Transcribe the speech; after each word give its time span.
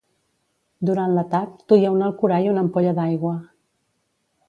Durant 0.89 1.13
l'atac, 1.17 1.61
duia 1.73 1.93
un 1.99 2.03
Alcorà 2.09 2.43
i 2.47 2.53
una 2.55 2.67
ampolla 2.69 2.99
d'aigua. 3.01 3.39